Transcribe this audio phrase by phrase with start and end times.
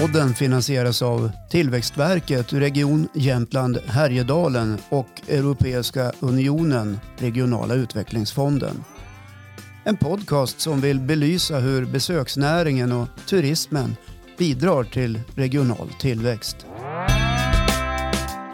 [0.00, 8.84] Podden finansieras av Tillväxtverket, Region Jämtland Härjedalen och Europeiska Unionen, Regionala utvecklingsfonden.
[9.84, 13.96] En podcast som vill belysa hur besöksnäringen och turismen
[14.38, 16.56] bidrar till regional tillväxt.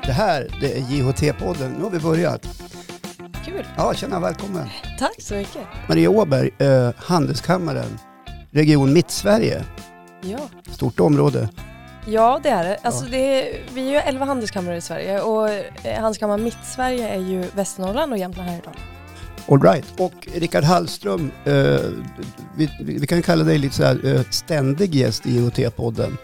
[0.07, 1.75] Det här det är JHT-podden.
[1.77, 2.47] Nu har vi börjat.
[3.45, 3.67] Kul.
[3.77, 4.69] Ja, tjena, välkommen.
[4.99, 5.63] Tack så mycket.
[5.89, 7.99] Maria Åberg, eh, Handelskammaren,
[8.51, 9.65] Region Mittsverige.
[10.25, 10.39] Ja,
[10.73, 11.49] Stort område.
[12.07, 12.79] ja det är det.
[12.83, 17.21] Alltså det är, vi är ju 11 handelskamrar i Sverige och eh, Handelskammaren Mittsverige är
[17.21, 18.81] ju Västernorrland och Jämtland Härjedalen.
[19.49, 19.85] All right.
[20.01, 21.53] Och Rickard Hallström, eh,
[22.57, 26.17] vi, vi kan kalla dig lite så här, eh, ständig gäst i IoT-podden.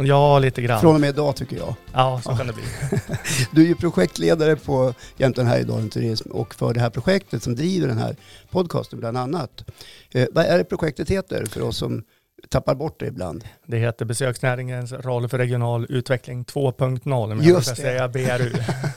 [0.00, 0.80] Ja, lite grann.
[0.80, 1.74] Från och med idag tycker jag.
[1.92, 2.36] Ja, så Ja.
[2.36, 2.62] kan det bli.
[3.50, 7.88] Du är ju projektledare på Jämtland Härjedalen Turism och för det här projektet som driver
[7.88, 8.16] den här
[8.50, 9.64] podcasten bland annat.
[10.12, 12.02] Eh, vad är det projektet heter för oss som
[12.48, 13.44] tappar bort det ibland?
[13.66, 17.82] Det heter Besöksnäringens roll för regional utveckling 2.0, men jag Just det.
[17.82, 18.52] säga BRU.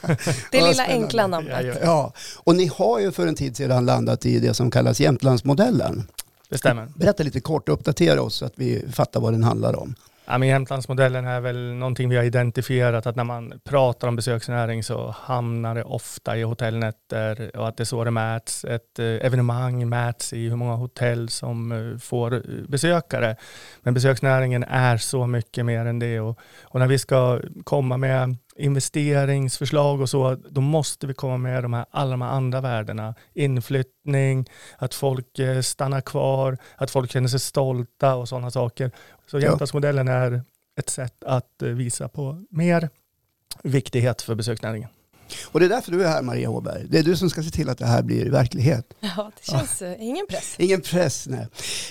[0.52, 1.78] Det lilla enkla namnet.
[1.82, 2.12] Ja,
[2.44, 6.06] och ni har ju för en tid sedan landat i det som kallas Jämtlandsmodellen.
[6.48, 6.88] Det stämmer.
[6.96, 9.94] Berätta lite kort och uppdatera oss så att vi fattar vad den handlar om.
[10.30, 14.82] Ja, men Jämtlandsmodellen är väl någonting vi har identifierat att när man pratar om besöksnäring
[14.82, 18.64] så hamnar det ofta i hotellnätter och att det är så det mäts.
[18.64, 23.36] Ett eh, evenemang mäts i hur många hotell som eh, får eh, besökare.
[23.82, 28.36] Men besöksnäringen är så mycket mer än det och, och när vi ska komma med
[28.56, 33.14] investeringsförslag och så, då måste vi komma med de här, alla de här andra värdena.
[33.34, 34.46] Inflyttning,
[34.78, 35.26] att folk
[35.62, 38.90] stannar kvar, att folk känner sig stolta och sådana saker.
[39.30, 39.42] Så Ja.
[39.42, 40.42] Jämtlandsmodellen är
[40.80, 42.90] ett sätt att eh, visa på mer
[43.62, 44.88] viktighet för besöksnäringen.
[45.46, 46.86] Och det är därför du är här Maria Åberg.
[46.88, 48.94] Det är du som ska se till att det här blir verklighet.
[49.00, 50.54] Ja, det känns eh, ingen press.
[50.58, 51.48] Ingen press, nej.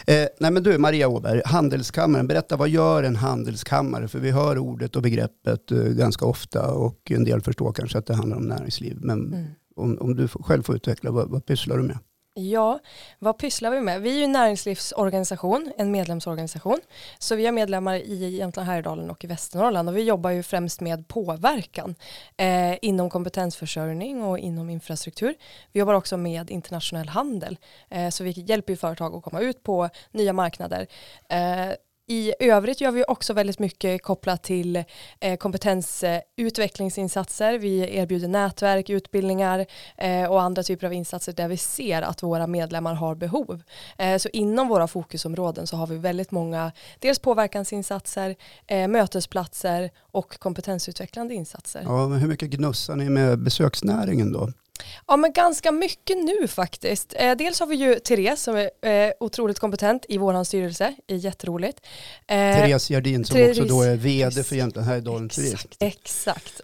[0.07, 2.27] Eh, nej men du, Maria Åberg, Handelskammaren.
[2.27, 4.07] Berätta, vad gör en handelskammare?
[4.07, 8.05] För vi hör ordet och begreppet eh, ganska ofta och en del förstår kanske att
[8.05, 8.97] det handlar om näringsliv.
[9.01, 9.45] Men Mm.
[9.75, 11.97] om, om du själv får utveckla, vad, vad pysslar du med?
[12.39, 12.79] Ja,
[13.19, 14.01] vad pysslar vi med?
[14.01, 16.79] Vi är ju en näringslivsorganisation, en medlemsorganisation.
[17.19, 20.81] Så vi har medlemmar i Jämtland Härjedalen och i Västernorrland och vi jobbar ju främst
[20.81, 21.95] med påverkan
[22.37, 25.35] eh, inom kompetensförsörjning och inom infrastruktur.
[25.71, 27.57] Vi jobbar också med internationell handel
[27.89, 30.87] eh, så vi hjälper ju företag att komma ut på nya marknader.
[31.29, 31.71] Eh,
[32.07, 34.83] i övrigt gör vi också väldigt mycket kopplat till
[35.19, 37.59] eh, kompetensutvecklingsinsatser.
[37.59, 39.65] Vi erbjuder nätverk, utbildningar
[39.97, 43.61] eh, och andra typer av insatser där vi ser att våra medlemmar har behov.
[43.97, 48.35] Eh, så inom våra fokusområden så har vi väldigt många dels påverkansinsatser,
[48.67, 51.81] eh, mötesplatser och kompetensutvecklande insatser.
[51.85, 52.01] Ja.
[52.01, 54.49] Ja, men hur mycket gnussar ni med besöksnäringen då?
[55.17, 57.13] Men ganska mycket nu faktiskt.
[57.17, 58.69] Eh, dels har vi ju Therese som är
[59.07, 61.85] eh, otroligt kompetent i våran styrelse, är jätteroligt.
[62.27, 65.55] Eh, Therese Gerdin som Therese- också då är vd för Jämtland Härjedalen Turism.
[65.55, 65.77] Exakt.
[65.83, 66.61] Exakt.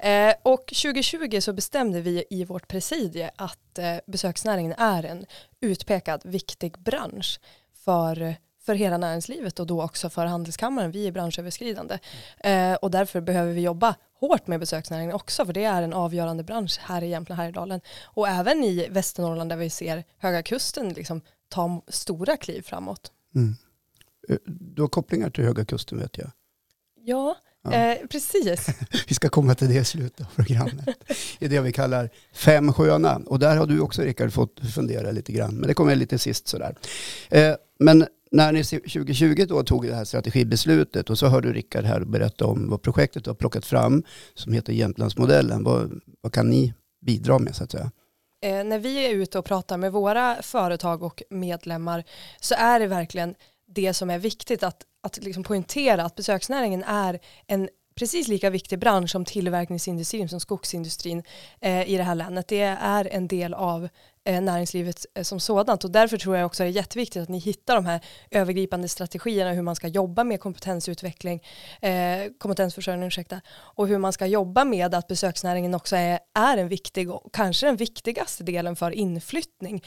[0.00, 0.08] Ja.
[0.08, 3.58] Eh, och 2020 så bestämde vi i vårt presidie att
[4.06, 5.26] besöksnäringen är en
[5.60, 7.40] utpekad viktig bransch
[7.84, 8.34] för,
[8.66, 10.90] för hela näringslivet och då också för handelskammaren.
[10.90, 11.98] Vi är branschöverskridande
[12.44, 16.44] eh, och därför behöver vi jobba hårt med besöksnäringen också för det är en avgörande
[16.44, 21.20] bransch här i Jämtland Härjedalen och även i Västernorrland där vi ser Höga Kusten liksom
[21.48, 23.10] ta stora kliv framåt.
[23.34, 23.56] Mm.
[24.28, 26.30] Eh, Du har kopplingar till Höga Kusten vet jag.
[27.04, 27.72] Ja, Ja.
[27.72, 28.66] Eh, precis.
[29.08, 30.88] Vi ska komma till det i slutet av programmet.
[31.38, 33.20] I det vi kallar Fem sköna.
[33.26, 35.54] Och där har du också Rickard fått fundera lite grann.
[35.54, 36.74] Men det kommer lite sist sådär.
[37.30, 42.00] Eh, men när ni 2020 då tog det här strategibeslutet och så hörde Rickard här
[42.00, 44.02] berätta om vad projektet har plockat fram
[44.34, 45.64] som heter Jämtlandsmodellen.
[45.64, 47.90] Vad, vad kan ni bidra med så att säga?
[48.42, 52.04] Eh, när vi är ute och pratar med våra företag och medlemmar
[52.40, 53.34] så är det verkligen
[53.68, 58.78] det som är viktigt att, att liksom poängtera att besöksnäringen är en precis lika viktig
[58.78, 61.22] bransch som tillverkningsindustrin, som skogsindustrin
[61.60, 62.48] eh, i det här länet.
[62.48, 63.88] Det är en del av
[64.26, 67.38] Eh, näringslivet eh, som sådant och därför tror jag också det är jätteviktigt att ni
[67.38, 68.00] hittar de här
[68.30, 71.42] övergripande strategierna hur man ska jobba med kompetensutveckling,
[71.80, 71.92] eh,
[72.38, 77.10] kompetensförsörjning ursäkta, och hur man ska jobba med att besöksnäringen också är, är en viktig
[77.10, 79.84] och kanske den viktigaste delen för inflyttning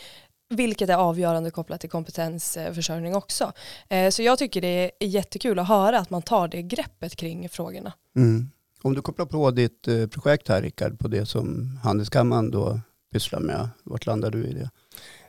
[0.50, 3.52] vilket är avgörande kopplat till kompetensförsörjning också.
[3.90, 7.50] Eh, Så jag tycker det är jättekul att höra att man tar det greppet kring
[7.50, 7.94] frågorna.
[8.16, 8.50] Mm.
[8.82, 12.80] Om du kopplar på ditt eh, projekt här Rickard på det som Handelskammaren då
[13.12, 13.70] pysslar med.
[13.84, 14.70] Vart landar du i det?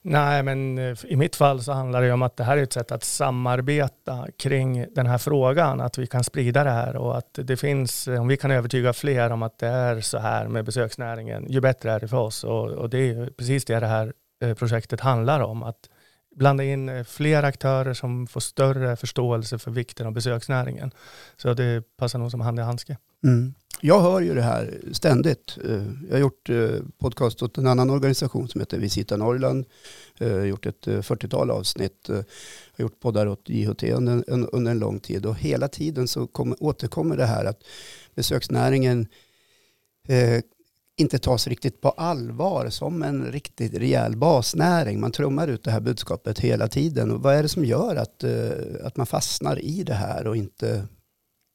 [0.03, 2.73] Nej, men eh, i mitt fall så handlar det om att det här är ett
[2.73, 7.38] sätt att samarbeta kring den här frågan, att vi kan sprida det här och att
[7.43, 10.65] det finns, eh, om vi kan övertyga fler om att det är så här med
[10.65, 14.12] besöksnäringen, ju bättre är det för oss och, och det är precis det det här
[14.43, 15.88] eh, projektet handlar om, att
[16.37, 20.91] blanda in fler aktörer som får större förståelse för vikten av besöksnäringen.
[21.37, 22.97] Så det passar nog som hand i handske.
[23.25, 23.55] Mm.
[23.82, 25.59] Jag hör ju det här ständigt.
[25.65, 29.65] Eh, jag har gjort eh, podcast åt en annan organisation som heter Visita Norrland.
[30.19, 32.05] Eh, jag har gjort ett 40-tal avsnitt.
[32.06, 32.17] Jag
[32.77, 36.56] har gjort poddar åt JHT under, under en lång tid och hela tiden så kom,
[36.61, 37.62] återkommer det här att
[38.15, 39.06] besöksnäringen
[40.09, 40.41] eh,
[40.97, 45.00] inte tas riktigt på allvar som en riktigt rejäl basnäring.
[45.00, 47.11] Man trummar ut det här budskapet hela tiden.
[47.11, 48.50] Och vad är det som gör att, eh,
[48.85, 50.87] att man fastnar i det här och inte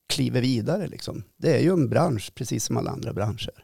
[0.10, 0.88] kliver vidare?
[0.88, 1.24] Liksom?
[1.38, 3.64] Det är ju en bransch precis som alla andra branscher.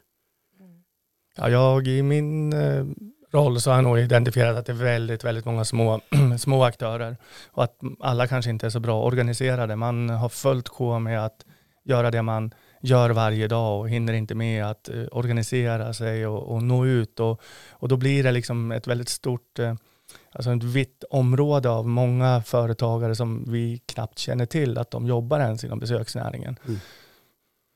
[1.37, 2.85] Ja, jag i min eh,
[3.31, 6.01] roll så har jag nog identifierat att det är väldigt, väldigt många små,
[6.39, 7.17] små aktörer
[7.51, 9.75] och att alla kanske inte är så bra organiserade.
[9.75, 11.45] Man har följt K med att
[11.83, 16.55] göra det man gör varje dag och hinner inte med att eh, organisera sig och,
[16.55, 17.19] och nå ut.
[17.19, 17.41] Och,
[17.71, 19.75] och då blir det liksom ett väldigt stort, eh,
[20.31, 25.39] alltså ett vitt område av många företagare som vi knappt känner till att de jobbar
[25.39, 26.59] ens inom besöksnäringen.
[26.65, 26.79] Mm.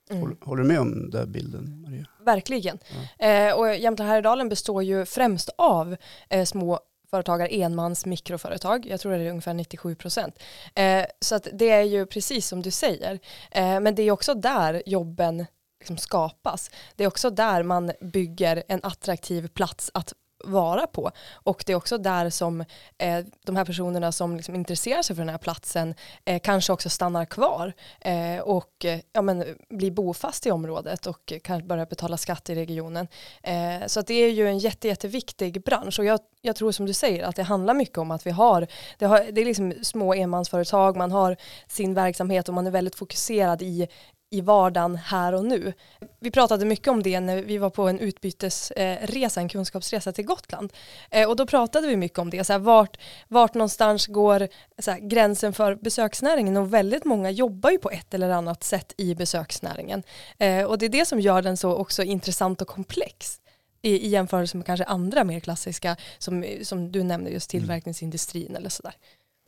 [0.09, 0.37] Mm.
[0.41, 2.05] Håller du med om den bilden, Maria?
[2.25, 2.79] Verkligen.
[3.19, 3.25] Ja.
[3.27, 5.95] Eh, och Jämtland Härjedalen består ju främst av
[6.29, 6.79] eh, små
[7.09, 8.85] företagare, enmans mikroföretag.
[8.85, 10.39] Jag tror det är ungefär 97 procent.
[10.75, 13.19] Eh, så att det är ju precis som du säger.
[13.51, 15.45] Eh, men det är också där jobben
[15.79, 16.71] liksom skapas.
[16.95, 20.13] Det är också där man bygger en attraktiv plats att
[20.45, 21.11] vara på.
[21.33, 22.61] Och det är också där som
[22.97, 25.95] eh, de här personerna som liksom intresserar sig för den här platsen
[26.25, 31.33] eh, kanske också stannar kvar eh, och eh, ja, men, blir bofast i området och
[31.43, 33.07] kanske börjar betala skatt i regionen.
[33.43, 36.85] Eh, så att det är ju en jätte, jätteviktig bransch och jag, jag tror som
[36.85, 39.73] du säger att det handlar mycket om att vi har, det, har, det är liksom
[39.81, 41.37] små enmansföretag, man har
[41.67, 43.87] sin verksamhet och man är väldigt fokuserad i
[44.29, 45.73] i vardagen här och nu.
[46.19, 50.73] Vi pratade mycket om det när vi var på en utbytesresa, en kunskapsresa till Gotland.
[51.11, 54.47] Eh, och då pratade vi mycket om det, så här, vart, vart någonstans går
[54.85, 59.15] här, gränsen för besöksnäringen och väldigt många jobbar ju på ett eller annat sätt i
[59.15, 60.03] besöksnäringen.
[60.37, 63.39] Eh, och det är det som gör den så också intressant och komplex
[63.81, 67.61] i, i jämförelse med kanske andra mer klassiska som, som du nämnde just mm.
[67.61, 68.93] tillverkningsindustrin eller sådär.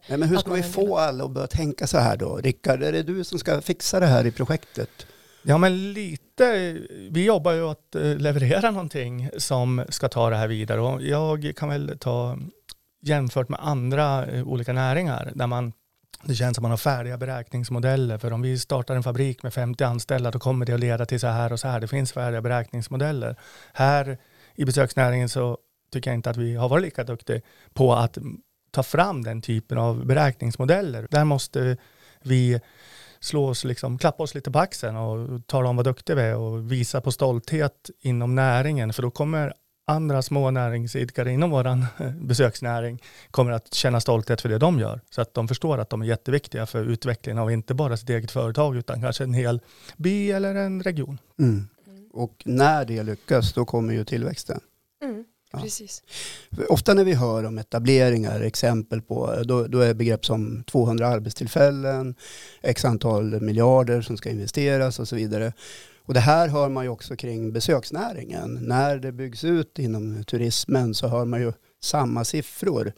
[0.10, 2.38] Nej, men hur ska vi få alla att börja tänka så här då?
[2.38, 5.08] Rickard, är det du som ska fixa det här i projektet?
[5.42, 6.78] Ja, men lite.
[7.12, 11.54] Vi jobbar ju att eh, leverera någonting som ska ta det här vidare och jag
[11.56, 12.38] kan väl ta
[13.02, 15.74] jämfört med andra eh, olika näringar där man
[16.24, 19.84] det känns som man har färdiga beräkningsmodeller för om vi startar en fabrik med 50
[19.84, 21.80] anställda då kommer det att leda till så här och så här.
[21.80, 23.36] Det finns färdiga beräkningsmodeller.
[23.74, 24.18] Här
[24.56, 25.58] i besöksnäringen så
[25.92, 27.42] tycker jag inte att vi har varit lika duktiga
[27.74, 28.18] på att
[28.78, 31.08] ta fram den typen av beräkningsmodeller.
[31.10, 31.78] Där måste
[32.24, 32.60] vi
[33.20, 36.36] slå oss, liksom, klappa oss lite på axeln och tala om vad duktiga vi är
[36.36, 38.94] och visa på stolthet inom näringen.
[38.94, 39.54] För då kommer
[39.88, 41.86] andra små näringsidkare inom vår
[42.26, 43.02] besöksnäring
[43.32, 45.02] kommer att känna stolthet för det de gör.
[45.10, 48.32] Så att de förstår att de är jätteviktiga för utvecklingen av inte bara sitt eget
[48.32, 49.62] företag utan kanske en hel
[49.96, 51.18] by eller en region.
[51.40, 51.68] Mm.
[52.14, 54.60] Och när det lyckas då kommer ju tillväxten.
[55.04, 55.26] Mm.
[55.52, 55.60] Ja.
[55.60, 56.04] Precis.
[56.70, 62.16] Ofta när vi hör om etableringar, exempel på, då, då är begrepp som 200 arbetstillfällen,
[62.62, 65.54] x antal miljarder som ska investeras och så vidare.
[66.06, 68.60] Och det här hör man ju också kring besöksnäringen.
[68.62, 71.54] När det byggs ut inom turismen så hör man ju
[71.84, 72.94] samma siffror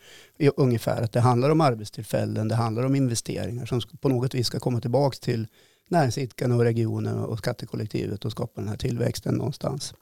[0.56, 1.02] ungefär.
[1.02, 4.82] Att det handlar om arbetstillfällen, det handlar om investeringar som på något vis ska komma
[4.82, 5.48] tillbaka till
[5.90, 9.94] näringsidkarna och regionen och skattekollektivet och skapa den här tillväxten någonstans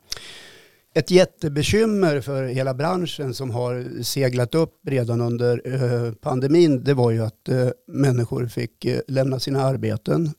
[0.98, 7.12] ett jättebekymmer för hela branschen som har seglat upp redan under eh, pandemin, det var
[7.12, 10.34] ju att eh, människor fick eh, lämna sina arbeten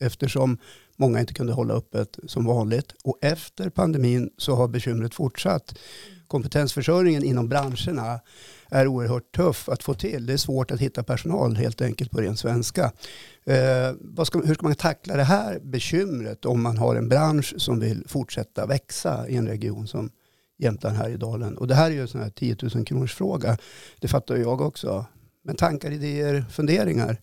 [0.00, 0.58] eftersom
[0.96, 2.94] många inte kunde hålla öppet som vanligt.
[3.04, 5.78] Och efter pandemin så har bekymret fortsatt.
[6.26, 8.20] Kompetensförsörjningen inom branscherna
[8.70, 10.26] är oerhört tuff att få till.
[10.26, 12.92] Det är svårt att hitta personal helt enkelt på ren svenska.
[13.44, 17.80] Eh, ska, hur ska man tackla det här bekymret om man har en bransch som
[17.80, 20.10] vill fortsätta växa i en region som
[20.58, 21.58] Jämtland Härjedalen?
[21.58, 23.58] Och det här är ju en sån här 10 000 kronors fråga.
[24.00, 25.06] Det fattar jag också.
[25.44, 27.20] Men tankar, idéer, funderingar?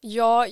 [0.00, 0.46] Ja,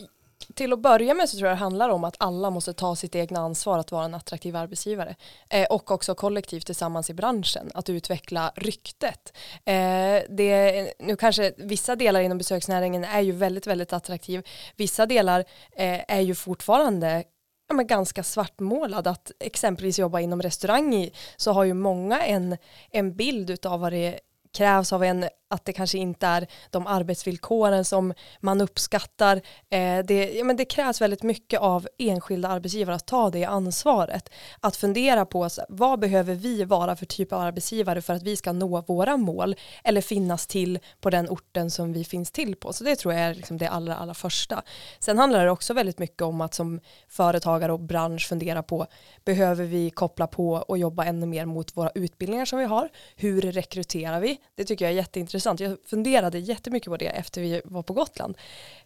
[0.55, 3.15] till att börja med så tror jag det handlar om att alla måste ta sitt
[3.15, 5.17] egna ansvar att vara en attraktiv arbetsgivare
[5.51, 9.37] eh, och också kollektivt tillsammans i branschen att utveckla ryktet.
[9.65, 14.43] Eh, det, nu kanske vissa delar inom besöksnäringen är ju väldigt, väldigt attraktiv.
[14.77, 15.41] Vissa delar
[15.73, 17.25] eh, är ju fortfarande
[17.69, 22.57] ja, men ganska svartmålad att exempelvis jobba inom restaurang i, så har ju många en,
[22.91, 24.21] en bild av vad det
[24.55, 29.37] krävs av en att det kanske inte är de arbetsvillkoren som man uppskattar.
[29.71, 34.31] Eh, det, ja, men det krävs väldigt mycket av enskilda arbetsgivare att ta det ansvaret.
[34.61, 38.37] Att fundera på så, vad behöver vi vara för typ av arbetsgivare för att vi
[38.37, 42.73] ska nå våra mål eller finnas till på den orten som vi finns till på.
[42.73, 44.63] Så det tror jag är liksom det allra, allra första.
[44.99, 48.87] Sen handlar det också väldigt mycket om att som företagare och bransch fundera på
[49.25, 52.89] behöver vi koppla på och jobba ännu mer mot våra utbildningar som vi har.
[53.17, 54.39] Hur rekryterar vi?
[54.55, 55.34] Det tycker jag är jätteintressant.
[55.59, 58.37] Jag funderade jättemycket på det efter vi var på Gotland.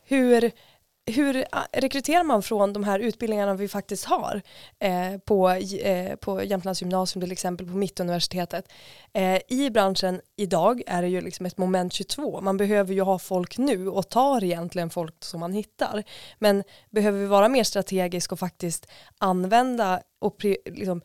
[0.05, 0.51] Hur,
[1.07, 4.43] hur ah, rekryterar man från de här utbildningarna vi faktiskt har
[4.79, 8.73] eh, på, eh, på Jämtlands gymnasium till exempel på Mittuniversitetet.
[9.13, 12.41] Eh, I branschen idag är det ju liksom ett moment 22.
[12.41, 16.05] Man behöver ju ha folk nu och tar egentligen folk som man hittar.
[16.39, 18.87] Men behöver vi vara mer strategisk och faktiskt
[19.19, 21.03] använda och liksom,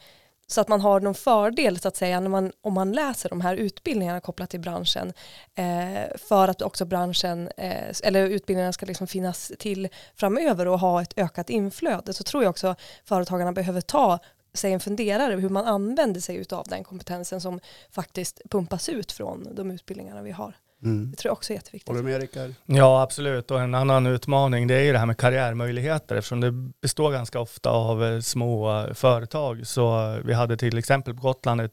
[0.53, 3.41] så att man har någon fördel så att säga när man, om man läser de
[3.41, 5.13] här utbildningarna kopplat till branschen
[5.55, 11.01] eh, för att också branschen eh, eller utbildningarna ska liksom finnas till framöver och ha
[11.01, 14.19] ett ökat inflöde så tror jag också företagarna behöver ta
[14.53, 17.59] sig en funderare hur man använder sig av den kompetensen som
[17.91, 20.55] faktiskt pumpas ut från de utbildningarna vi har.
[20.83, 21.11] Mm.
[21.11, 21.87] Det tror jag också är jätteviktigt.
[21.87, 22.53] Håller du med Rickard?
[22.65, 23.51] Ja, absolut.
[23.51, 27.39] Och en annan utmaning det är ju det här med karriärmöjligheter eftersom det består ganska
[27.39, 29.67] ofta av eh, små företag.
[29.67, 31.71] Så vi hade till exempel på Gotland ett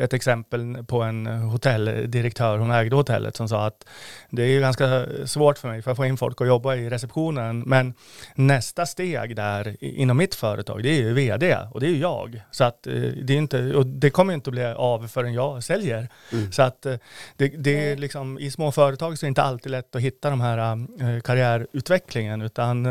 [0.00, 3.86] ett exempel på en hotelldirektör, hon ägde hotellet, som sa att
[4.30, 7.60] det är ganska svårt för mig för att få in folk att jobba i receptionen,
[7.60, 7.94] men
[8.34, 12.42] nästa steg där inom mitt företag, det är ju vd och det är ju jag.
[12.50, 15.64] Så att eh, det är inte, och det kommer inte att bli av förrän jag
[15.64, 16.08] säljer.
[16.32, 16.52] Mm.
[16.52, 16.94] Så att eh,
[17.36, 20.30] det, det är liksom, i små företag så är det inte alltid lätt att hitta
[20.30, 22.86] de här karriärutvecklingen, utan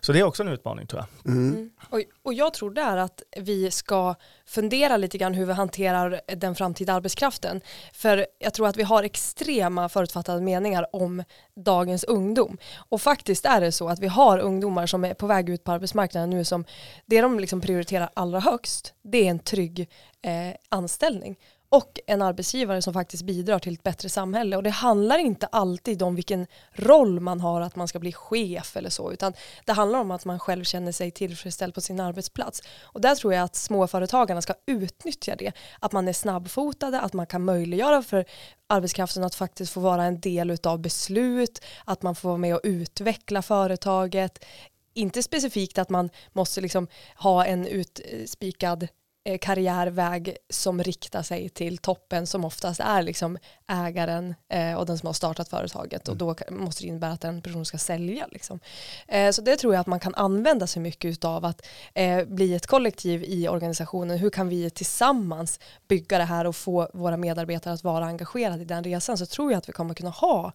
[0.00, 1.32] så det är också en utmaning tror jag.
[1.32, 1.52] Mm.
[1.52, 1.70] Mm.
[1.90, 4.14] Och, och jag tror där att vi ska
[4.52, 7.60] fundera lite grann hur vi hanterar den framtida arbetskraften.
[7.92, 12.58] För jag tror att vi har extrema förutfattade meningar om dagens ungdom.
[12.88, 15.72] Och faktiskt är det så att vi har ungdomar som är på väg ut på
[15.72, 16.64] arbetsmarknaden nu som
[17.06, 19.88] det de liksom prioriterar allra högst det är en trygg
[20.22, 21.36] eh, anställning
[21.72, 24.56] och en arbetsgivare som faktiskt bidrar till ett bättre samhälle.
[24.56, 28.76] Och det handlar inte alltid om vilken roll man har, att man ska bli chef
[28.76, 29.32] eller så, utan
[29.64, 32.62] det handlar om att man själv känner sig tillfredsställd på sin arbetsplats.
[32.82, 37.26] Och där tror jag att småföretagarna ska utnyttja det, att man är snabbfotade, att man
[37.26, 38.24] kan möjliggöra för
[38.66, 42.60] arbetskraften att faktiskt få vara en del av beslut, att man får vara med och
[42.64, 44.44] utveckla företaget,
[44.94, 48.88] inte specifikt att man måste liksom ha en utspikad Eh,
[49.40, 53.38] karriärväg som riktar sig till toppen som oftast är liksom
[53.68, 56.36] ägaren eh, och den som har startat företaget och mm.
[56.48, 58.26] då måste det innebära att den personen ska sälja.
[58.30, 58.60] Liksom.
[59.08, 62.54] Eh, så det tror jag att man kan använda sig mycket av att eh, bli
[62.54, 64.18] ett kollektiv i organisationen.
[64.18, 68.64] Hur kan vi tillsammans bygga det här och få våra medarbetare att vara engagerade i
[68.64, 70.52] den resan så tror jag att vi kommer kunna ha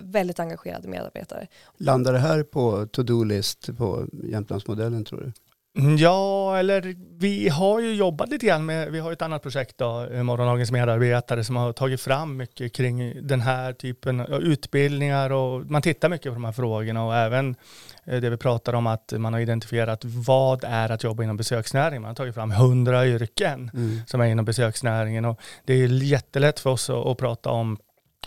[0.00, 1.46] väldigt engagerade medarbetare.
[1.76, 5.32] Landar det här på to-do-list på Jämtlandsmodellen tror du?
[5.98, 10.06] Ja, eller vi har ju jobbat lite grann med, vi har ett annat projekt då,
[10.12, 15.70] eh, Morgondagens medarbetare som har tagit fram mycket kring den här typen av utbildningar och
[15.70, 17.56] man tittar mycket på de här frågorna och även
[18.04, 22.02] eh, det vi pratar om att man har identifierat vad är att jobba inom besöksnäringen.
[22.02, 24.00] Man har tagit fram hundra yrken mm.
[24.06, 27.78] som är inom besöksnäringen och det är jättelätt för oss att, att prata om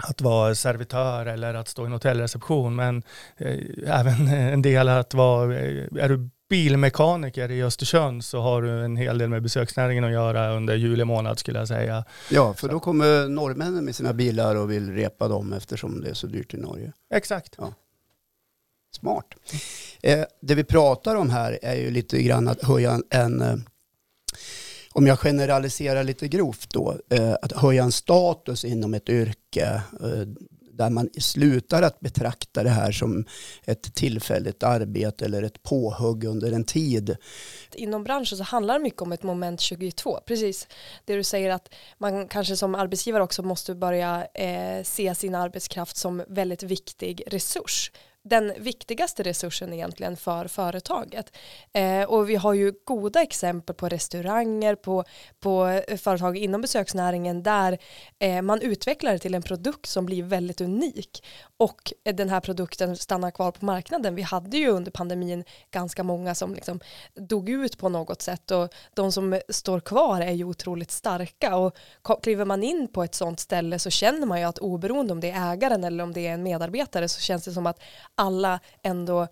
[0.03, 3.03] att vara servitör eller att stå i en hotellreception men
[3.37, 8.95] eh, även en del att vara, är du bilmekaniker i Östersund så har du en
[8.95, 12.05] hel del med besöksnäringen att göra under juli månad skulle jag säga.
[12.31, 16.13] Ja, för då kommer norrmännen med sina bilar och vill repa dem eftersom det är
[16.13, 16.91] så dyrt i Norge.
[17.13, 17.55] Exakt.
[17.57, 17.73] Ja.
[18.91, 19.25] Smart.
[20.01, 23.55] Eh, det vi pratar om här är ju lite grann att höja en, en eh,
[24.93, 30.27] om jag generaliserar lite grovt då, eh, att höja en status inom ett yrke eh,
[30.79, 33.25] där man slutar att betrakta det här som
[33.65, 37.17] ett tillfälligt arbete eller ett påhugg under en tid.
[37.75, 40.67] Inom branschen så handlar det mycket om ett moment 22, precis
[41.05, 45.97] det du säger att man kanske som arbetsgivare också måste börja eh, se sin arbetskraft
[45.97, 47.91] som väldigt viktig resurs
[48.23, 51.35] den viktigaste resursen egentligen för företaget.
[51.73, 55.03] Eh, och vi har ju goda exempel på restauranger, på,
[55.39, 57.77] på företag inom besöksnäringen där
[58.19, 61.23] eh, man utvecklar det till en produkt som blir väldigt unik
[61.57, 64.15] och den här produkten stannar kvar på marknaden.
[64.15, 66.79] Vi hade ju under pandemin ganska många som liksom
[67.15, 71.75] dog ut på något sätt och de som står kvar är ju otroligt starka och
[72.23, 75.31] kliver man in på ett sånt ställe så känner man ju att oberoende om det
[75.31, 77.79] är ägaren eller om det är en medarbetare så känns det som att
[78.19, 79.27] alla ändå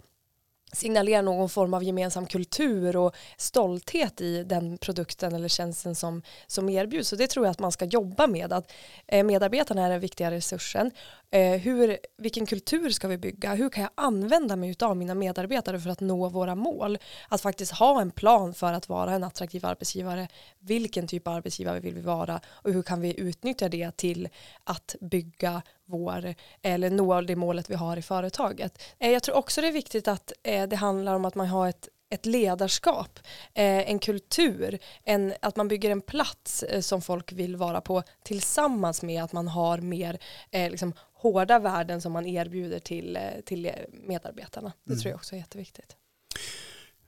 [0.73, 6.69] signalerar någon form av gemensam kultur och stolthet i den produkten eller tjänsten som, som
[6.69, 7.09] erbjuds.
[7.09, 8.53] Så det tror jag att man ska jobba med.
[8.53, 8.71] Att
[9.07, 10.91] eh, medarbetarna är den viktiga resursen.
[11.31, 13.53] Eh, hur, vilken kultur ska vi bygga?
[13.53, 16.97] Hur kan jag använda mig av mina medarbetare för att nå våra mål?
[17.29, 20.27] Att faktiskt ha en plan för att vara en attraktiv arbetsgivare.
[20.59, 22.39] Vilken typ av arbetsgivare vill vi vara?
[22.47, 24.29] Och hur kan vi utnyttja det till
[24.63, 28.81] att bygga vår, eller nå det målet vi har i företaget.
[28.99, 31.67] Eh, jag tror också det är viktigt att eh, det handlar om att man har
[31.67, 33.19] ett ett ledarskap,
[33.53, 39.01] eh, en kultur, en, att man bygger en plats som folk vill vara på tillsammans
[39.01, 40.17] med att man har mer
[40.51, 44.73] liksom, hårda värden som man erbjuder till, till medarbetarna.
[44.83, 45.01] Det mm.
[45.01, 45.95] tror jag också är jätteviktigt.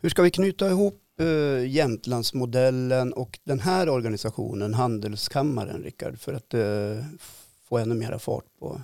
[0.01, 6.53] Hur ska vi knyta ihop uh, Jämtlandsmodellen och den här organisationen, Handelskammaren, Rickard, för att
[6.53, 7.03] uh,
[7.63, 8.82] få ännu mera fart på?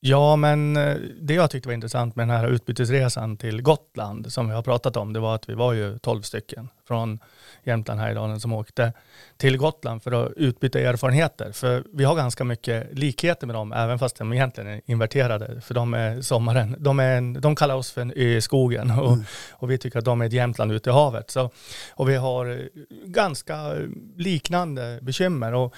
[0.00, 4.48] Ja, men eh, det jag tyckte var intressant med den här utbytesresan till Gotland som
[4.48, 7.18] vi har pratat om, det var att vi var ju tolv stycken från
[7.64, 8.92] Jämtland, Härjedalen som åkte
[9.36, 11.52] till Gotland för att utbyta erfarenheter.
[11.52, 15.60] För vi har ganska mycket likheter med dem, även fast de egentligen är inverterade.
[15.60, 18.90] För de är sommaren, de, är en, de kallar oss för en ö i skogen
[18.90, 19.24] och, mm.
[19.50, 21.30] och vi tycker att de är ett Jämtland ute i havet.
[21.30, 21.50] Så,
[21.90, 22.68] och vi har
[23.04, 23.74] ganska
[24.16, 25.54] liknande bekymmer.
[25.54, 25.74] Och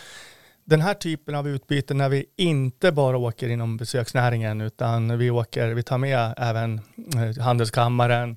[0.68, 5.68] den här typen av utbyte när vi inte bara åker inom besöksnäringen utan vi åker,
[5.68, 6.80] vi tar med även
[7.16, 8.36] eh, handelskammaren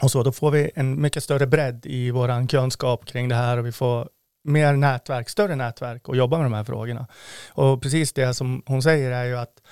[0.00, 3.58] och så, då får vi en mycket större bredd i vår kunskap kring det här
[3.58, 4.08] och vi får
[4.44, 7.06] mer nätverk, större nätverk och jobba med de här frågorna.
[7.48, 9.62] Och precis det som hon säger är ju att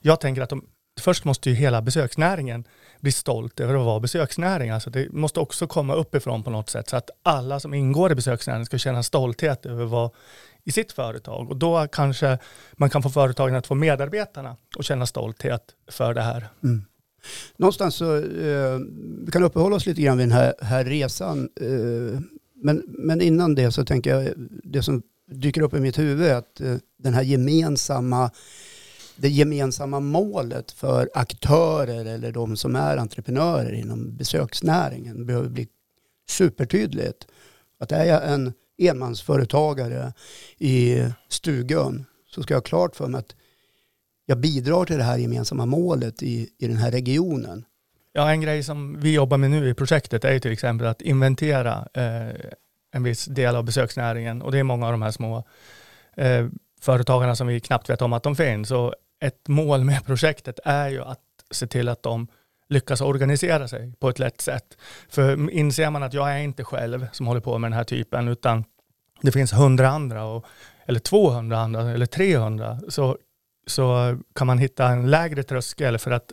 [0.00, 0.64] jag tänker att de,
[1.00, 2.64] först måste ju hela besöksnäringen
[3.00, 4.70] bli stolt över att vara besöksnäring.
[4.70, 8.14] Alltså det måste också komma uppifrån på något sätt så att alla som ingår i
[8.14, 10.10] besöksnäringen ska känna stolthet över vad
[10.66, 11.50] i sitt företag.
[11.50, 12.38] Och då kanske
[12.72, 16.48] man kan få företagen att få medarbetarna att känna stolthet för det här.
[16.62, 16.84] Mm.
[17.56, 18.78] Någonstans så, eh,
[19.24, 21.48] vi kan uppehålla oss lite grann vid den här, här resan.
[21.60, 22.20] Eh,
[22.54, 24.32] men, men innan det så tänker jag,
[24.64, 28.30] det som dyker upp i mitt huvud är att eh, den här gemensamma
[29.16, 35.68] det gemensamma målet för aktörer eller de som är entreprenörer inom besöksnäringen behöver bli
[36.28, 37.26] supertydligt.
[37.78, 40.12] Att är jag en enmansföretagare
[40.58, 43.34] i Stugön så ska jag ha klart för mig att
[44.26, 47.64] jag bidrar till det här gemensamma målet i, i den här regionen.
[48.12, 51.02] Ja, en grej som vi jobbar med nu i projektet är ju till exempel att
[51.02, 52.50] inventera eh,
[52.92, 55.44] en viss del av besöksnäringen och det är många av de här små
[56.16, 56.46] eh,
[56.80, 58.70] företagarna som vi knappt vet om att de finns.
[58.70, 62.28] Och ett mål med projektet är ju att se till att de
[62.68, 64.76] lyckas organisera sig på ett lätt sätt.
[65.08, 68.28] För inser man att jag är inte själv som håller på med den här typen,
[68.28, 68.64] utan
[69.20, 70.46] det finns hundra andra, och,
[70.86, 73.18] eller 200 andra, eller 300, så,
[73.66, 76.32] så kan man hitta en lägre tröskel för att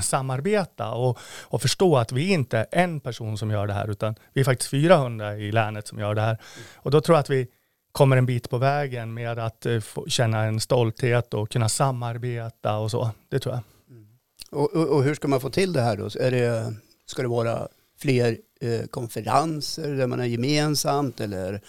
[0.00, 4.14] samarbeta och, och förstå att vi inte är en person som gör det här, utan
[4.32, 6.38] vi är faktiskt 400 i länet som gör det här.
[6.76, 7.48] Och då tror jag att vi
[7.92, 12.90] kommer en bit på vägen med att uh, känna en stolthet och kunna samarbeta och
[12.90, 13.10] så.
[13.28, 13.62] Det tror jag.
[14.50, 16.04] Och, och, och, hur ska man få till det här då?
[16.04, 16.74] Är det,
[17.06, 21.60] ska det vara fler eh, konferenser där man är gemensamt eller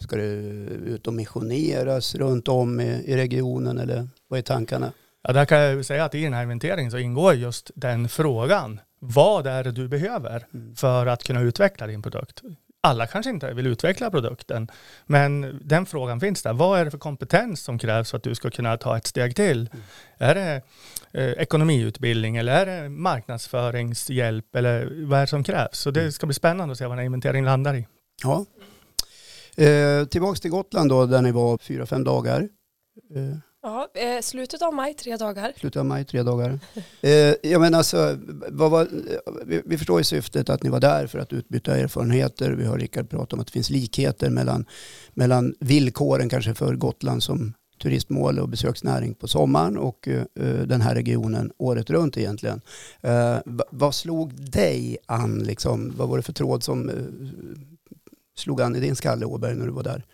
[0.00, 4.92] ska det ut och missioneras runt om i, i regionen eller vad är tankarna?
[5.22, 8.80] Ja, där kan jag säga att i den här inventeringen så ingår just den frågan.
[8.98, 10.76] Vad är det du behöver mm.
[10.76, 12.42] för att kunna utveckla din produkt?
[12.82, 14.70] Alla kanske inte vill utveckla produkten,
[15.06, 16.52] men den frågan finns där.
[16.52, 19.36] Vad är det för kompetens som krävs för att du ska kunna ta ett steg
[19.36, 19.70] till?
[19.72, 19.84] Mm.
[20.18, 20.62] Är det
[21.12, 25.78] eh, ekonomiutbildning eller är det marknadsföringshjälp eller vad är det som krävs?
[25.78, 27.86] Så det ska bli spännande att se vad den här inventeringen landar i.
[28.22, 28.46] Ja.
[29.56, 32.48] Eh, tillbaks till Gotland då, där ni var fyra, fem dagar.
[33.14, 33.49] Eh.
[33.62, 35.52] Ja, eh, slutet av maj, tre dagar.
[35.56, 36.60] Slutet av maj, tre dagar.
[37.00, 38.18] eh, jag menar alltså,
[38.48, 38.88] vad var,
[39.46, 42.50] vi, vi, förstår ju syftet att ni var där för att utbyta erfarenheter.
[42.50, 44.64] Vi har Rickard prata om att det finns likheter mellan,
[45.14, 50.24] mellan villkoren kanske för Gotland som turistmål och besöksnäring på sommaren och eh,
[50.66, 52.60] den här regionen året runt egentligen.
[53.00, 53.36] Eh,
[53.70, 55.92] vad slog dig an, liksom?
[55.96, 56.94] vad var det för tråd som eh,
[58.36, 60.04] slog an i din skalle, Åberg, när du var där?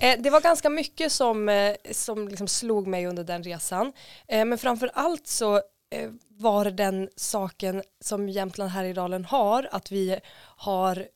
[0.00, 3.92] Eh, det var ganska mycket som, eh, som liksom slog mig under den resan.
[4.28, 5.62] Eh, men framför allt så
[6.28, 10.20] var det den saken som Jämtland Härjedalen har, att vi
[10.56, 11.06] har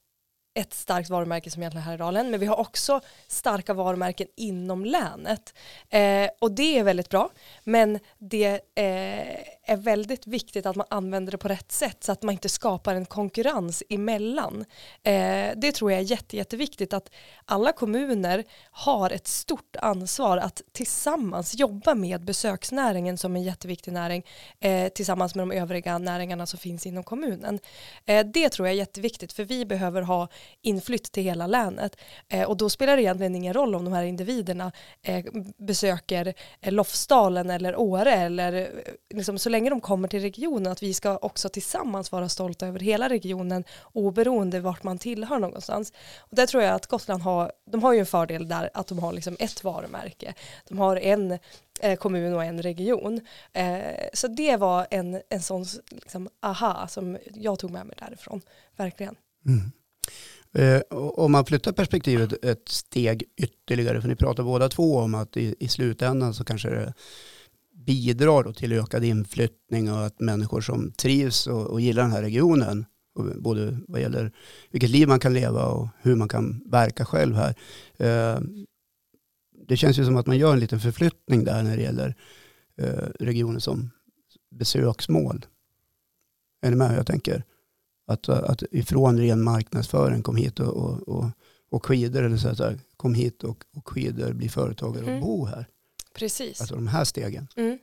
[0.54, 5.54] ett starkt varumärke som Jämtland Härjedalen, men vi har också starka varumärken inom länet.
[5.90, 7.30] Eh, och det är väldigt bra,
[7.64, 12.22] men det eh, är väldigt viktigt att man använder det på rätt sätt så att
[12.22, 14.64] man inte skapar en konkurrens emellan.
[15.02, 17.10] Eh, det tror jag är jätte, jätteviktigt att
[17.44, 24.24] alla kommuner har ett stort ansvar att tillsammans jobba med besöksnäringen som en jätteviktig näring
[24.60, 27.58] eh, tillsammans med de övriga näringarna som finns inom kommunen.
[28.06, 30.28] Eh, det tror jag är jätteviktigt för vi behöver ha
[30.62, 31.96] inflytt till hela länet
[32.28, 34.72] eh, och då spelar det egentligen ingen roll om de här individerna
[35.02, 35.24] eh,
[35.58, 38.66] besöker eh, Lofsdalen eller Åre eller eh,
[39.14, 42.80] liksom, så länge de kommer till regionen att vi ska också tillsammans vara stolta över
[42.80, 45.92] hela regionen oberoende vart man tillhör någonstans.
[46.18, 48.98] Och där tror jag att Gotland har, de har ju en fördel där att de
[48.98, 50.34] har liksom ett varumärke.
[50.68, 51.38] De har en
[51.80, 53.20] eh, kommun och en region.
[53.52, 53.78] Eh,
[54.12, 58.40] så det var en, en sån liksom, aha som jag tog med mig därifrån,
[58.76, 59.16] verkligen.
[59.46, 59.72] Mm.
[60.52, 65.36] Eh, om man flyttar perspektivet ett steg ytterligare, för ni pratar båda två om att
[65.36, 66.94] i, i slutändan så kanske det
[67.74, 72.84] bidrar till ökad inflyttning och att människor som trivs och, och gillar den här regionen,
[73.36, 74.32] både vad gäller
[74.70, 77.54] vilket liv man kan leva och hur man kan verka själv här.
[77.96, 78.40] Eh,
[79.68, 82.14] det känns ju som att man gör en liten förflyttning där när det gäller
[82.78, 83.90] eh, regionen som
[84.50, 85.46] besöksmål.
[86.62, 87.44] Är ni med hur jag tänker?
[88.06, 91.24] Att, att ifrån ren marknadsföring kom hit och, och, och,
[91.70, 95.20] och skidor, eller så här, kom hit och, och skidor, bli företagare och mm.
[95.20, 95.68] bo här.
[96.14, 96.60] Precis.
[96.60, 97.48] Alltså de här stegen.
[97.56, 97.78] Mm.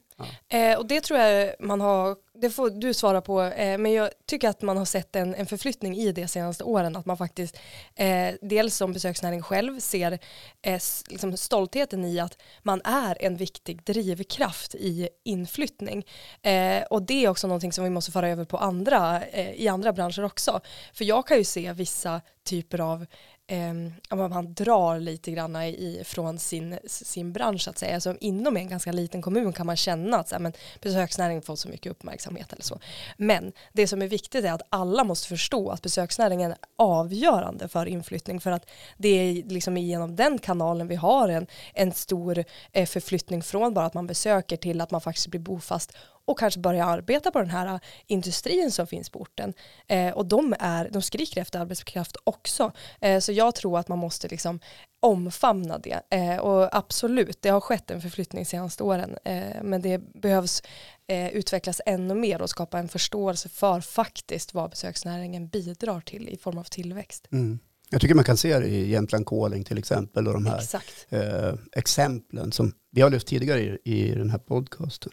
[0.50, 0.58] Ja.
[0.58, 4.10] Eh, och det tror jag man har, det får du svara på, eh, men jag
[4.26, 7.58] tycker att man har sett en, en förflyttning i de senaste åren, att man faktiskt
[7.96, 10.20] eh, dels som besöksnäring själv ser
[10.62, 16.06] eh, liksom stoltheten i att man är en viktig drivkraft i inflyttning.
[16.41, 19.67] Eh, och det är också någonting som vi måste föra över på andra, eh, i
[19.67, 20.62] andra branscher också.
[20.94, 23.06] För jag kan ju se vissa typer av
[23.52, 23.74] eh,
[24.18, 27.94] man drar lite grann i, från sin, sin bransch att säga.
[27.94, 31.56] Alltså, inom en ganska liten kommun kan man känna att så här, men, besöksnäringen får
[31.56, 32.80] så mycket uppmärksamhet eller så.
[33.18, 37.86] Men det som är viktigt är att alla måste förstå att besöksnäringen är avgörande för
[37.86, 42.86] inflyttning för att det är liksom genom den kanalen vi har en, en stor eh,
[42.86, 45.94] förflyttning från bara att man besöker till att man faktiskt blir bofast
[46.32, 49.54] och kanske börja arbeta på den här industrin som finns på orten.
[49.88, 52.72] Eh, och de, är, de skriker efter arbetskraft också.
[53.02, 54.60] Eh, så jag tror att man måste liksom
[55.00, 56.02] omfamna det.
[56.10, 59.17] Eh, och absolut, det har skett en förflyttning senaste åren.
[59.26, 60.63] Eh, men det behövs
[61.08, 66.38] eh, utvecklas ännu mer och skapa en förståelse för faktiskt vad besöksnäringen bidrar till i
[66.38, 67.28] form av tillväxt.
[67.32, 67.60] Mm.
[67.89, 70.62] Jag tycker man kan se det i Jämtland Calling till exempel och de här
[71.10, 75.12] eh, exemplen som vi har lyft tidigare i, i den här podcasten.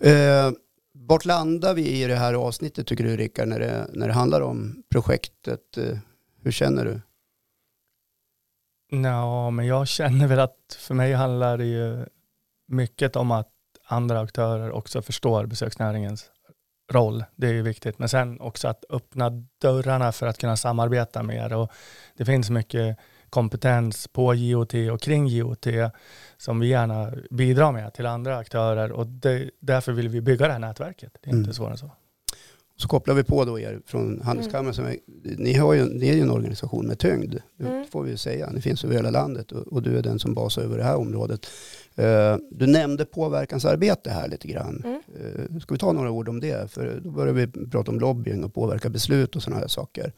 [0.00, 0.50] Eh,
[0.92, 4.40] vart landar vi i det här avsnittet tycker du Rickard när det, när det handlar
[4.40, 5.76] om projektet?
[5.76, 5.98] Eh,
[6.42, 7.00] hur känner du?
[9.02, 12.06] Ja, men jag känner väl att för mig handlar det ju
[12.68, 13.52] mycket om att
[13.88, 16.30] andra aktörer också förstår besöksnäringens
[16.92, 17.24] roll.
[17.36, 17.98] Det är ju viktigt.
[17.98, 19.30] Men sen också att öppna
[19.60, 21.52] dörrarna för att kunna samarbeta mer.
[21.52, 21.72] Och
[22.16, 22.98] det finns mycket
[23.30, 25.66] kompetens på JOT och kring JOT
[26.36, 30.52] som vi gärna bidrar med till andra aktörer och det, därför vill vi bygga det
[30.52, 31.12] här nätverket.
[31.20, 31.42] Det är mm.
[31.42, 31.90] inte svårare än så.
[32.78, 34.86] Så kopplar vi på då er från Handelskammaren.
[34.86, 34.96] Är,
[35.36, 37.86] ni, har ju, ni är ju en organisation med tyngd, det mm.
[37.86, 38.50] får vi ju säga.
[38.50, 40.96] Ni finns över hela landet och, och, du är den som basar över det här
[40.96, 41.46] området.
[41.98, 44.82] Uh, du nämnde påverkansarbete här lite grann.
[44.84, 45.00] Mm.
[45.52, 46.70] Uh, ska vi ta några ord om det?
[46.70, 50.12] För då börjar vi prata om lobbying och påverka beslut och sådana här saker.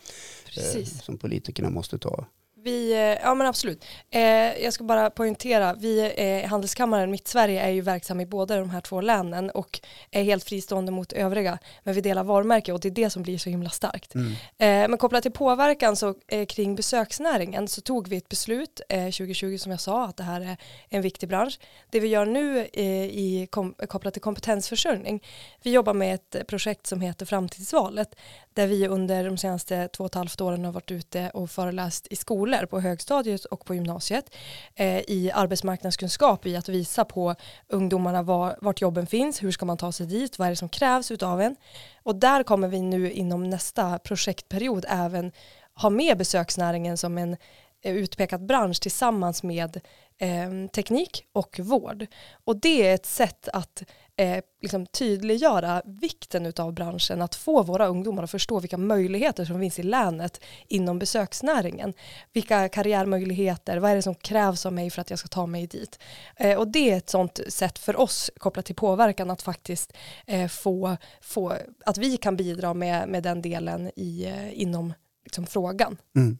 [0.77, 2.27] Uh, som politikerna måste ta
[2.64, 3.85] vi, eh, ja men absolut.
[4.11, 4.21] Eh,
[4.62, 8.81] jag ska bara poängtera, vi eh, Handelskammaren Mitt-Sverige är ju verksam i båda de här
[8.81, 11.59] två länen och är helt fristående mot övriga.
[11.83, 14.14] Men vi delar varumärke och det är det som blir så himla starkt.
[14.14, 14.33] Mm.
[14.33, 19.53] Eh, men kopplat till påverkan så eh, kring besöksnäringen så tog vi ett beslut 2020
[19.53, 20.57] eh, som jag sa att det här är
[20.88, 21.59] en viktig bransch.
[21.90, 25.25] Det vi gör nu i kom, kopplat till kompetensförsörjning,
[25.62, 28.14] vi jobbar med ett projekt som heter Framtidsvalet
[28.55, 32.07] där vi under de senaste två och ett halvt åren har varit ute och föreläst
[32.11, 34.34] i skolor på högstadiet och på gymnasiet
[34.74, 37.34] eh, i arbetsmarknadskunskap i att visa på
[37.68, 40.68] ungdomarna var, vart jobben finns, hur ska man ta sig dit, vad är det som
[40.68, 41.56] krävs utav en.
[42.02, 45.32] Och där kommer vi nu inom nästa projektperiod även
[45.74, 47.37] ha med besöksnäringen som en
[47.82, 49.80] eh, utpekad bransch tillsammans med
[50.18, 52.06] eh, teknik och vård.
[52.44, 53.82] Och det är ett sätt att
[54.18, 59.61] eh, liksom tydliggöra vikten av branschen, att få våra ungdomar att förstå vilka möjligheter som
[59.61, 61.94] finns i länet inom besöksnäringen.
[62.33, 65.66] Vilka karriärmöjligheter, vad är det som krävs av mig för att jag ska ta mig
[65.66, 65.98] dit?
[66.37, 69.92] Eh, och det är ett sånt sätt för oss kopplat till påverkan att faktiskt
[70.26, 75.46] eh, få, få, att vi kan bidra med, med den delen i, eh, inom liksom,
[75.46, 75.96] frågan.
[76.16, 76.38] Mm.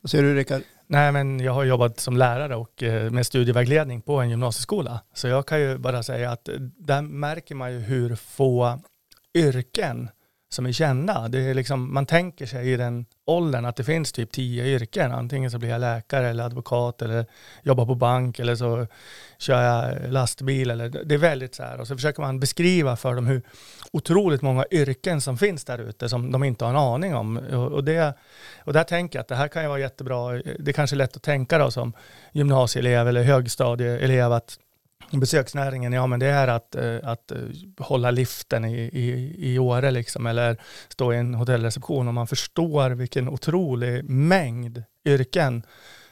[0.00, 0.62] Vad säger du Rickard?
[0.86, 5.00] Nej, men jag har jobbat som lärare och eh, med studievägledning på en gymnasieskola.
[5.14, 8.80] Så jag kan ju bara säga att eh, där märker man ju hur få
[9.34, 10.08] yrken
[10.54, 11.28] som är kända.
[11.28, 15.12] Det är liksom, man tänker sig i den åldern att det finns typ tio yrken.
[15.12, 17.26] Antingen så blir jag läkare eller advokat eller
[17.62, 18.86] jobbar på bank eller så
[19.38, 20.70] kör jag lastbil.
[20.70, 21.80] Eller, det är väldigt så här.
[21.80, 23.42] Och så försöker man beskriva för dem hur
[23.92, 27.36] otroligt många yrken som finns där ute som de inte har en aning om.
[27.36, 28.14] Och, och, det,
[28.64, 30.32] och där tänker jag att det här kan ju vara jättebra.
[30.32, 31.92] Det är kanske är lätt att tänka då som
[32.32, 34.58] gymnasieelev eller högstadieelev att
[35.10, 37.38] besöksnäringen, ja men det är att, eh, att eh,
[37.78, 42.08] hålla liften i, i, i Åre liksom, eller stå i en hotellreception.
[42.08, 45.62] Om man förstår vilken otrolig mängd yrken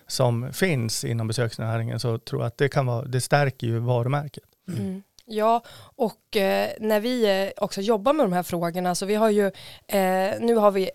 [0.07, 4.45] som finns inom besöksnäringen så tror jag att det kan vara, det stärker ju varumärket.
[4.69, 4.81] Mm.
[4.81, 5.03] mm.
[5.25, 5.63] Ja,
[5.97, 9.47] och eh, när vi eh, också jobbar med de här frågorna så vi har ju,
[9.89, 10.91] eh, nu har vi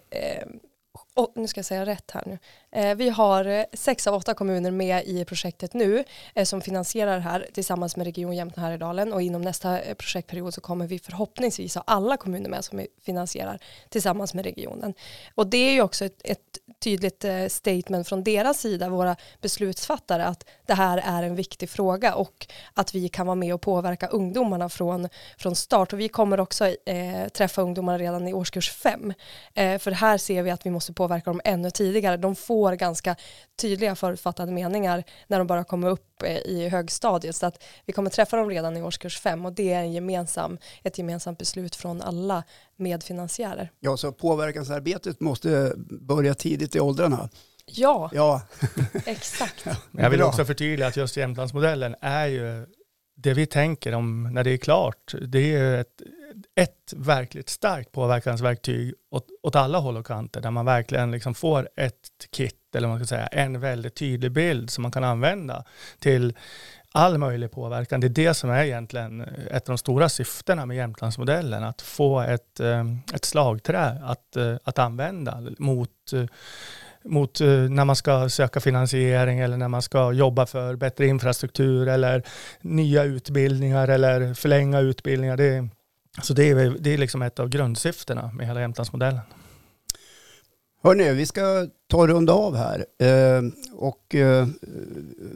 [1.17, 2.37] oh, nu ska jag säga rätt här nu.
[2.77, 6.03] Eh, vi har eh, sex av åtta kommuner med i projektet nu
[6.35, 10.61] eh, som finansierar det här tillsammans med Region Jämtland Härjedalen och inom nästa projektperiod så
[10.61, 13.59] kommer vi förhoppningsvis ha alla kommuner med som finansierar
[13.89, 14.93] tillsammans med regionen.
[15.35, 16.39] Och det är ju också ett, ett
[16.79, 22.47] tydligt statement från deras sida, våra beslutsfattare, att det här är en viktig fråga och
[22.73, 25.93] att vi kan vara med och påverka ungdomarna från, från start.
[25.93, 29.13] Och vi kommer också eh, träffa ungdomarna redan i årskurs fem.
[29.53, 32.17] Eh, för här ser vi att vi måste påverka dem ännu tidigare.
[32.17, 33.15] De får ganska
[33.61, 37.35] tydliga förutfattade meningar när de bara kommer upp eh, i högstadiet.
[37.35, 40.57] Så att vi kommer träffa dem redan i årskurs fem och det är en gemensam,
[40.83, 42.43] ett gemensamt beslut från alla
[42.75, 43.71] medfinansiärer.
[43.79, 47.29] Ja, så påverkansarbetet måste börja tidigt i åldrarna.
[47.71, 48.41] Ja, ja.
[49.05, 49.65] exakt.
[49.65, 52.65] Ja, jag vill också förtydliga att just Jämtlandsmodellen är ju
[53.19, 55.13] det vi tänker om när det är klart.
[55.21, 56.01] Det är ett,
[56.55, 61.69] ett verkligt starkt påverkansverktyg åt, åt alla håll och kanter där man verkligen liksom får
[61.75, 61.93] ett
[62.31, 65.63] kit eller man ska säga en väldigt tydlig bild som man kan använda
[65.99, 66.37] till
[66.91, 67.99] all möjlig påverkan.
[67.99, 69.27] Det är det som är egentligen eh,
[69.57, 74.55] ett av de stora syftena med Jämtlandsmodellen, att få ett, eh, ett slagträ att, eh,
[74.63, 75.89] att använda mot
[77.07, 81.87] mot eh, när man ska söka finansiering eller när man ska jobba för bättre infrastruktur
[81.87, 82.23] eller
[82.61, 85.37] nya utbildningar eller förlänga utbildningar.
[85.37, 89.21] Det, så alltså det är, det är liksom ett av grundsyftena med hela Jämtlandsmodellen.
[90.83, 92.85] Hörrni, vi ska ta och runda av här.
[92.99, 93.41] Eh,
[93.73, 94.47] och eh,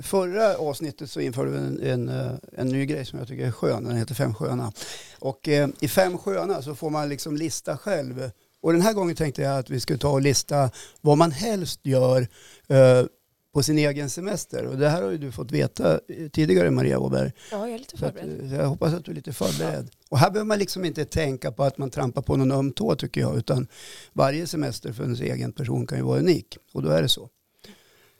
[0.01, 3.83] förra avsnittet så införde vi en, en, en, ny grej som jag tycker är skön.
[3.83, 4.71] Den heter Fem sköna.
[5.19, 5.47] Och
[5.79, 8.31] i Fem sköna så får man liksom lista själv.
[8.61, 10.71] Och den här gången tänkte jag att vi skulle ta och lista
[11.01, 12.27] vad man helst gör
[12.67, 13.05] eh,
[13.53, 14.65] på sin egen semester.
[14.65, 17.31] Och det här har ju du fått veta eh, tidigare Maria Åberg.
[17.51, 18.45] Ja, jag är lite förberedd.
[18.45, 19.89] Att, jag hoppas att du är lite förberedd.
[20.09, 22.95] Och här behöver man liksom inte tänka på att man trampar på någon öm tå
[22.95, 23.67] tycker jag, utan
[24.13, 26.57] varje semester för ens egen person kan ju vara unik.
[26.73, 27.29] Och då är det så.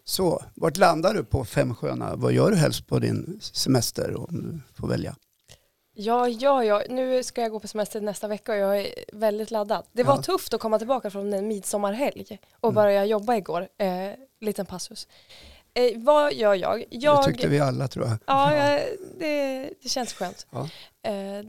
[0.03, 2.15] Så, vart landar du på fem sköna?
[2.15, 5.15] Vad gör du helst på din semester om du får välja?
[5.93, 9.51] Ja, ja, ja, nu ska jag gå på semester nästa vecka och jag är väldigt
[9.51, 9.85] laddad.
[9.91, 10.21] Det var ja.
[10.21, 12.75] tufft att komma tillbaka från en midsommarhelg och mm.
[12.75, 13.67] börja jobba igår.
[13.77, 15.07] Eh, liten passus.
[15.73, 16.85] Eh, vad gör jag?
[16.89, 17.17] jag?
[17.17, 18.17] Det tyckte vi alla tror jag.
[18.25, 18.81] Ja, jag,
[19.19, 20.47] det, det, känns skönt.
[20.49, 20.69] Ja.
[21.03, 21.45] Eh,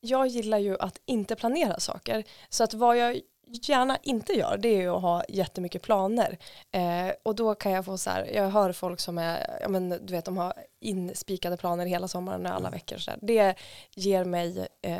[0.00, 2.24] jag gillar ju att inte planera saker.
[2.48, 6.38] Så att vad jag gärna inte gör det är ju att ha jättemycket planer.
[6.70, 9.88] Eh, och då kan jag få så här, jag hör folk som är, ja men
[9.88, 12.98] du vet de har inspikade planer hela sommaren alla veckor.
[12.98, 13.18] Så där.
[13.22, 13.54] Det
[13.94, 14.98] ger mig eh,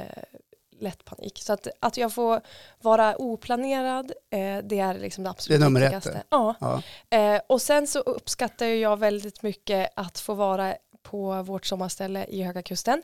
[0.78, 1.38] lätt panik.
[1.42, 2.40] Så att, att jag får
[2.80, 6.11] vara oplanerad, eh, det är liksom det absolut det är nummer viktigaste.
[6.11, 6.54] Ett, ja.
[6.61, 6.82] ja.
[7.18, 12.42] Eh, och sen så uppskattar jag väldigt mycket att få vara på vårt sommarställe i
[12.42, 13.02] Höga Kusten.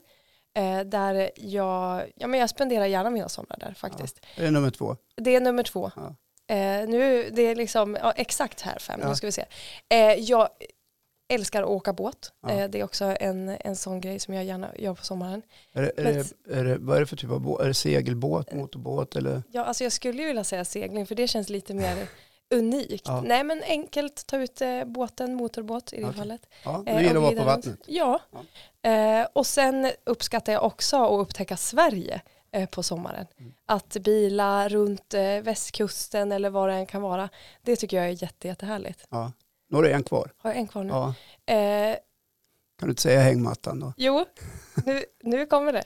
[0.54, 4.18] Eh, där jag, ja men jag spenderar gärna mina somrar där faktiskt.
[4.22, 4.28] Ja.
[4.36, 4.96] Det är nummer två.
[5.16, 5.90] Det är nummer två.
[5.96, 6.16] Ja.
[6.54, 9.44] Eh, nu, det är liksom, ja, exakt här fem, nu ska vi se.
[9.88, 10.48] Eh, jag
[11.32, 12.32] älskar att åka båt.
[12.48, 15.42] Eh, det är också en, en sån grej som jag gärna gör på sommaren.
[15.72, 17.60] Är det, är Men, det, är det, vad är det för typ av båt?
[17.60, 19.42] Är det segelbåt, motorbåt eller?
[19.52, 22.08] Ja, alltså jag skulle ju vilja säga segling för det känns lite mer
[22.52, 23.08] unikt.
[23.08, 23.20] Ja.
[23.20, 26.18] Nej men enkelt, ta ut eh, båten, motorbåt i det okay.
[26.18, 26.48] fallet.
[26.64, 27.78] Ja, du gillar att vara på vattnet?
[27.86, 28.20] Ja.
[28.30, 28.90] ja.
[28.90, 32.20] Eh, och sen uppskattar jag också att upptäcka Sverige
[32.52, 33.26] eh, på sommaren.
[33.38, 33.52] Mm.
[33.66, 37.28] Att bila runt eh, västkusten eller vad det än kan vara.
[37.62, 39.06] Det tycker jag är jätte, jättehärligt.
[39.10, 39.32] Ja.
[39.68, 40.32] Nu har du en kvar.
[40.36, 40.90] Har jag en kvar nu?
[40.90, 41.14] Ja.
[41.54, 41.96] Eh,
[42.78, 43.92] kan du inte säga hängmattan då?
[43.96, 44.24] Jo,
[44.86, 45.84] nu, nu kommer det.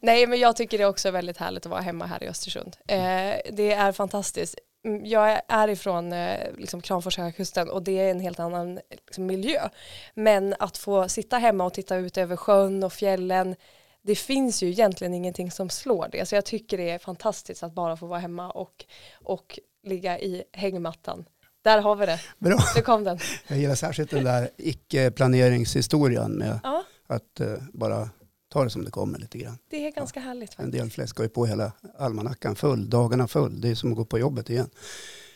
[0.00, 2.76] Nej men jag tycker det är också väldigt härligt att vara hemma här i Östersund.
[2.88, 4.58] Eh, det är fantastiskt.
[4.86, 9.26] Mm, jag är ifrån eh, liksom Kramfors kusten och det är en helt annan liksom,
[9.26, 9.68] miljö.
[10.14, 13.56] Men att få sitta hemma och titta ut över sjön och fjällen
[14.02, 16.26] det finns ju egentligen ingenting som slår det.
[16.26, 20.42] Så jag tycker det är fantastiskt att bara få vara hemma och, och ligga i
[20.52, 21.24] hängmattan
[21.64, 22.20] Där har vi det.
[22.38, 22.58] Bra.
[22.76, 23.18] Nu kom den.
[23.48, 28.10] Jag gillar särskilt den där icke-planeringshistorien med Ja, att eh, bara
[28.56, 29.58] ta det som det kommer lite grann.
[29.70, 30.72] det är ganska härligt En faktiskt.
[30.72, 33.60] del fläsk har ju på hela almanackan full, dagarna full.
[33.60, 34.70] Det är som att gå på jobbet igen.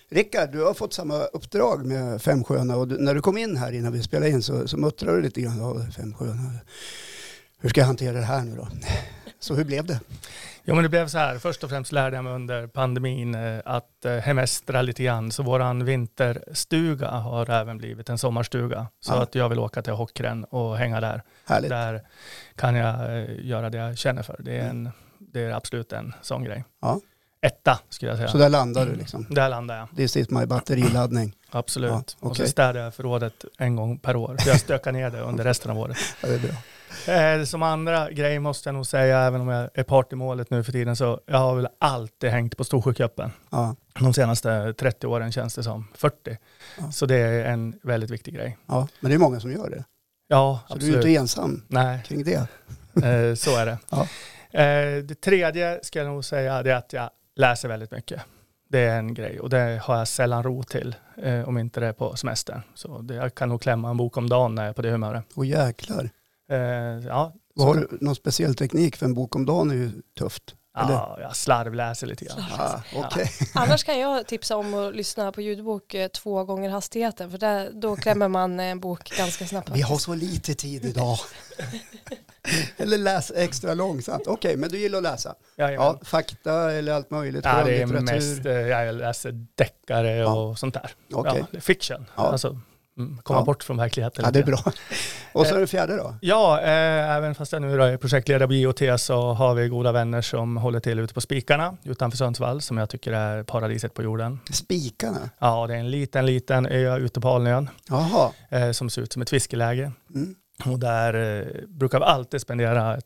[0.09, 3.73] Rickard, du har fått samma uppdrag med Femsjöarna och du, när du kom in här
[3.73, 5.59] innan vi spelade in så, så muttrade du lite grann.
[5.59, 6.51] Ja, Femsjöarna,
[7.59, 8.69] hur ska jag hantera det här nu då?
[9.41, 10.01] Så hur blev det?
[10.65, 13.59] Jo men det blev så här, först och främst lärde jag mig under pandemin eh,
[13.65, 15.33] att eh, hemestra lite grann.
[15.33, 18.87] Så våran vinterstuga har även blivit en sommarstuga.
[19.01, 19.23] Så Ja.
[19.23, 21.23] att jag vill åka till Hockren och hänga där.
[21.47, 21.71] Härligt.
[21.71, 22.03] Där
[22.57, 24.37] kan jag eh, göra det jag känner för.
[24.39, 26.65] Det är, en, det är absolut en sån grej.
[26.83, 27.01] Ja.
[27.43, 28.29] Etta skulle jag säga.
[28.29, 29.27] Så där landar du liksom.
[29.31, 31.37] Där landar jag, This is my batteriladdning.
[31.51, 31.91] absolut.
[31.91, 32.47] Ja, Och okej.
[32.47, 34.37] så städar jag förrådet en gång per år.
[34.41, 35.97] För jag stökar ner det under resten av året.
[36.23, 36.51] Ja, det är bra.
[37.09, 40.51] Eh, som andra grej måste jag nog säga, även om jag är part i målet
[40.51, 43.31] nu för tiden, så jag har väl alltid hängt på Storsjöcupen.
[43.51, 46.37] Ja, De senaste 30 åren känns det som 40.
[46.79, 46.91] Ja.
[46.93, 48.59] Så det är en väldigt viktig grej.
[48.67, 49.85] ja, men det är många som gör det.
[50.29, 50.97] Ja, Så du är absolut.
[51.07, 52.49] inte ensam Nej, kring det.
[53.05, 53.79] eh, så är det.
[53.91, 54.03] Ja.
[54.61, 58.21] Eh, det tredje ska jag nog säga det är att jag läser väldigt mycket.
[58.69, 61.87] Det är en grej och det har jag sällan ro till eh, om inte det
[61.87, 62.63] är på semestern.
[62.75, 64.91] Så det, jag kan nog klämma en bok om dagen när jag är på det
[64.91, 65.25] humöret.
[65.35, 66.11] Och jäklar.
[66.51, 66.59] Eh,
[67.07, 68.97] ja, Vad så- har du någon speciell teknik?
[68.97, 70.55] För en bok om dagen är ju tufft.
[70.79, 70.93] Eller?
[70.93, 72.39] ja, jag slarvläser lite grann.
[72.59, 73.31] Ah, Okej.
[73.55, 77.71] Annars kan jag tipsa om att lyssna på ljudbok eh, två gånger hastigheten för där,
[77.75, 79.69] då klämmer man en bok ganska snabbt.
[79.75, 81.19] Vi har så lite tid idag.
[82.77, 84.27] eller läs extra långsamt.
[84.27, 85.35] Okej, men du gillar att läsa.
[85.57, 85.87] Jajamän.
[85.87, 87.45] Ja, fakta eller allt möjligt.
[87.45, 90.33] Ja, det är mest, eh, jag läser deckare Ja.
[90.43, 90.91] och sånt där.
[91.13, 91.45] Okej.
[91.51, 92.23] Ja, fiction, Ja.
[92.23, 92.61] alltså
[93.23, 93.45] komma Ja.
[93.45, 94.25] bort från verkligheten.
[94.25, 94.59] Ja, det är bra.
[95.33, 96.15] Och så är det fjärde då.
[96.21, 100.23] Ja, eh, även fast jag nu är projektledare på IoT så har vi goda vänner
[100.23, 104.39] som håller till ute på Spikarna utanför Sundsvall som jag tycker är paradiset på jorden.
[104.53, 105.31] Spikarna.
[105.39, 107.69] Ja, det är en liten, liten ö ute på Alnön
[108.51, 109.93] eh, som ser ut som ett fiskeläge.
[110.15, 110.35] Mm.
[110.67, 112.99] Och där eh, brukar vi alltid spendera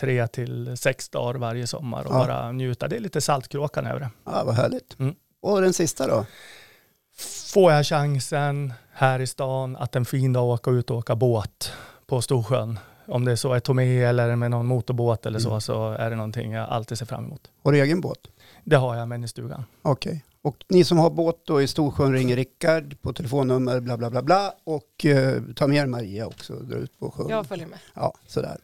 [0.00, 2.18] tre till sex dagar varje sommar och Ja.
[2.18, 2.88] bara njuta.
[2.88, 4.10] Det är lite saltkråkan över det.
[4.24, 4.98] Ja, vad härligt.
[4.98, 5.14] Mm.
[5.42, 6.26] Och den sista då?
[7.52, 11.72] Får jag chansen här i stan att en fin dag åka ut och åka båt
[12.06, 15.60] på Storsjön, om det så är Tomé eller med någon motorbåt eller så, Mm.
[15.60, 17.50] så är det någonting jag alltid ser fram emot.
[17.62, 18.18] Har du egen båt?
[18.64, 19.64] Det har jag med i stugan.
[19.82, 20.24] Okej.
[20.42, 24.22] Och ni som har båt då i Storsjön ringer Rickard på telefonnummer bla bla bla
[24.22, 27.26] bla och eh, ta med er Maria också och dra ut på sjön.
[27.28, 27.78] Jag följer med.
[27.94, 28.56] Ja, sådär.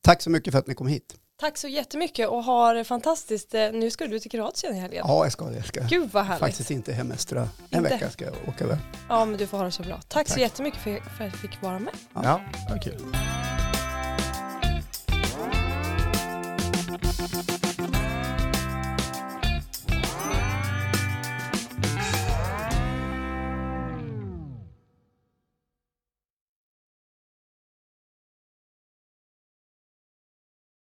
[0.00, 1.14] Tack så mycket för att ni kom hit.
[1.40, 3.54] Tack så jättemycket och har det fantastiskt.
[3.54, 5.04] eh, Nu ska du till Kroatien i helgen.
[5.08, 5.62] Ja, jag ska det.
[5.62, 6.40] Ska Gud vad härligt.
[6.40, 7.40] faktiskt inte hemestra.
[7.70, 7.90] En Inte?
[7.94, 8.78] vecka ska jag åka iväg.
[9.08, 10.00] Ja men du får ha det så bra.
[10.08, 10.40] Tack, så Tack.
[10.40, 11.92] jättemycket för, för att jag fick vara med.
[12.14, 12.40] Ja.
[12.68, 13.00] Ja, kul.